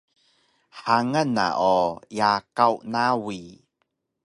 Hangan 0.81 1.29
na 1.37 1.47
o 1.75 1.77
Yakaw 2.19 2.73
Nawi 2.91 3.39